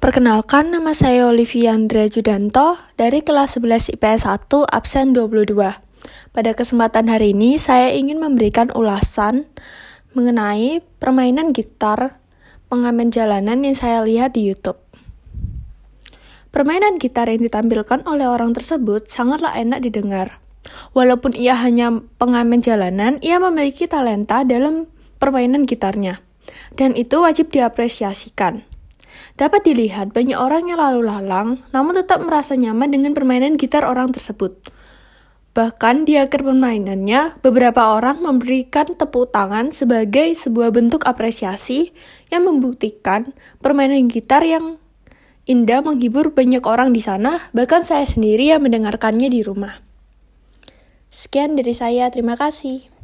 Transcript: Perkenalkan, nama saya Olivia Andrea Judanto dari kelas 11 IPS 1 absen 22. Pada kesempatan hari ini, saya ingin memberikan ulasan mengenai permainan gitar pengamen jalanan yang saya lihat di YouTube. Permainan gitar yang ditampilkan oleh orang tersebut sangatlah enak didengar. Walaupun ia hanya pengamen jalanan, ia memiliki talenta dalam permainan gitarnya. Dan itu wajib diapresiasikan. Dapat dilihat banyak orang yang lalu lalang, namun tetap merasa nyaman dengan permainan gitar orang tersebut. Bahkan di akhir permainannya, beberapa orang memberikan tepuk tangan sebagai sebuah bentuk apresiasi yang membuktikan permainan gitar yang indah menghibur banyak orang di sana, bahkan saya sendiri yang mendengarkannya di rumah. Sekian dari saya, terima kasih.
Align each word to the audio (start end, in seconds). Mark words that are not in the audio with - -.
Perkenalkan, 0.00 0.72
nama 0.72 0.96
saya 0.96 1.28
Olivia 1.28 1.76
Andrea 1.76 2.08
Judanto 2.08 2.80
dari 2.96 3.20
kelas 3.20 3.60
11 3.60 4.00
IPS 4.00 4.24
1 4.32 4.64
absen 4.72 5.12
22. 5.12 5.52
Pada 6.32 6.50
kesempatan 6.56 7.12
hari 7.12 7.36
ini, 7.36 7.60
saya 7.60 7.92
ingin 7.92 8.16
memberikan 8.16 8.72
ulasan 8.72 9.44
mengenai 10.16 10.80
permainan 10.96 11.52
gitar 11.52 12.16
pengamen 12.72 13.12
jalanan 13.12 13.60
yang 13.60 13.76
saya 13.76 14.00
lihat 14.00 14.40
di 14.40 14.48
YouTube. 14.48 14.80
Permainan 16.48 16.96
gitar 16.96 17.28
yang 17.28 17.44
ditampilkan 17.44 18.00
oleh 18.08 18.24
orang 18.24 18.56
tersebut 18.56 19.04
sangatlah 19.04 19.52
enak 19.52 19.84
didengar. 19.84 20.40
Walaupun 20.96 21.36
ia 21.36 21.60
hanya 21.60 22.00
pengamen 22.16 22.64
jalanan, 22.64 23.20
ia 23.20 23.36
memiliki 23.36 23.84
talenta 23.84 24.48
dalam 24.48 24.88
permainan 25.20 25.68
gitarnya. 25.68 26.24
Dan 26.72 26.96
itu 26.96 27.20
wajib 27.20 27.52
diapresiasikan. 27.52 28.69
Dapat 29.38 29.64
dilihat 29.64 30.12
banyak 30.12 30.36
orang 30.36 30.68
yang 30.68 30.78
lalu 30.78 31.06
lalang, 31.08 31.64
namun 31.72 31.96
tetap 31.96 32.20
merasa 32.20 32.56
nyaman 32.58 32.92
dengan 32.92 33.12
permainan 33.16 33.56
gitar 33.56 33.88
orang 33.88 34.12
tersebut. 34.12 34.58
Bahkan 35.50 36.06
di 36.06 36.14
akhir 36.14 36.46
permainannya, 36.46 37.42
beberapa 37.42 37.98
orang 37.98 38.22
memberikan 38.22 38.94
tepuk 38.94 39.34
tangan 39.34 39.74
sebagai 39.74 40.30
sebuah 40.38 40.70
bentuk 40.70 41.02
apresiasi 41.10 41.90
yang 42.30 42.46
membuktikan 42.46 43.34
permainan 43.58 44.06
gitar 44.06 44.46
yang 44.46 44.78
indah 45.50 45.82
menghibur 45.82 46.30
banyak 46.30 46.62
orang 46.62 46.94
di 46.94 47.02
sana, 47.02 47.42
bahkan 47.50 47.82
saya 47.82 48.06
sendiri 48.06 48.54
yang 48.54 48.62
mendengarkannya 48.62 49.26
di 49.26 49.42
rumah. 49.42 49.82
Sekian 51.10 51.58
dari 51.58 51.74
saya, 51.74 52.06
terima 52.14 52.38
kasih. 52.38 52.99